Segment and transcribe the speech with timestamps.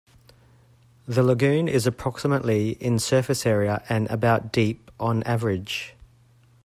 [1.07, 5.93] The lagoon is approximately in surface area and about deep, on average.